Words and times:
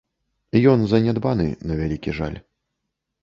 Ён 0.71 0.79
занядбаны, 0.93 1.45
на 1.71 1.77
вялікі 1.81 2.15
жаль. 2.21 2.37